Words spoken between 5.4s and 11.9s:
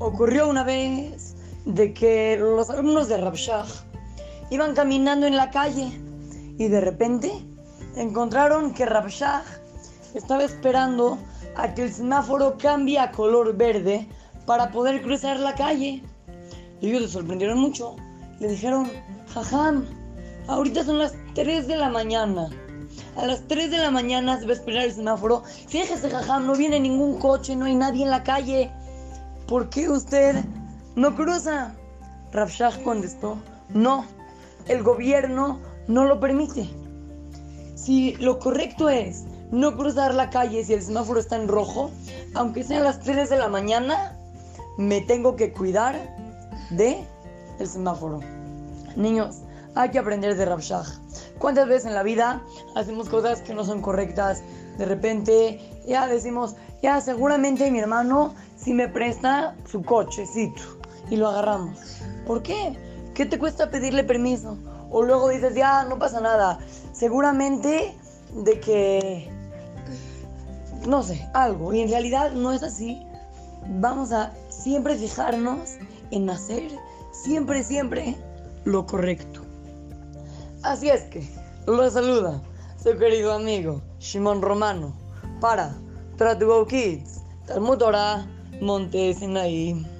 calle y de repente encontraron que Rabshah estaba esperando a que